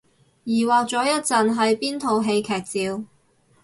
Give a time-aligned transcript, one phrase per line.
[0.45, 3.03] 疑惑咗一陣係邊套戲劇照